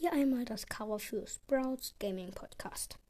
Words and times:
Hier 0.00 0.12
einmal 0.12 0.44
das 0.44 0.68
Cover 0.68 1.00
für 1.00 1.26
Sprouts 1.26 1.92
Gaming 1.98 2.30
Podcast. 2.30 3.00